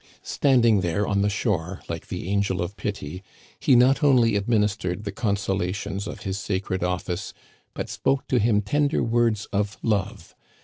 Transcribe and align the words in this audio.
Standing 0.23 0.79
there 0.81 1.05
on 1.07 1.21
the 1.21 1.29
shore, 1.29 1.83
like 1.87 2.07
the 2.07 2.27
Angel 2.27 2.59
of 2.59 2.75
Pity, 2.75 3.21
he 3.59 3.75
not 3.75 4.03
only 4.03 4.35
administered 4.35 5.03
the 5.03 5.11
consolations 5.11 6.07
of 6.07 6.21
his 6.21 6.39
sacred 6.39 6.83
office, 6.83 7.35
but 7.75 7.87
spoke 7.87 8.25
to 8.29 8.39
him 8.39 8.63
tender 8.63 9.03
words 9.03 9.45
of 9.53 9.77
love. 9.83 10.33